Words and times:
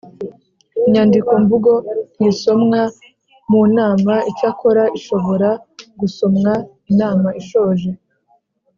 Inyandikomvugo 0.87 1.71
ntisomwa 2.17 2.81
mu 3.49 3.61
nama 3.77 4.13
icyakora 4.29 4.83
ishobora 4.97 5.49
gusomwa 5.99 6.51
inam 6.89 7.19
ishoje 7.41 7.89